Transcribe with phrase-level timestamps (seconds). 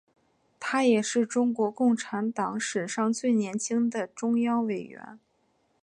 [0.59, 1.71] 他也是中共
[2.33, 5.19] 党史上最年轻的中央委员。